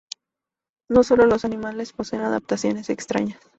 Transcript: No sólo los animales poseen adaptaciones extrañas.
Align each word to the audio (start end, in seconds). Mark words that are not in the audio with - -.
No 0.89 1.03
sólo 1.03 1.27
los 1.27 1.45
animales 1.45 1.93
poseen 1.93 2.23
adaptaciones 2.23 2.89
extrañas. 2.89 3.39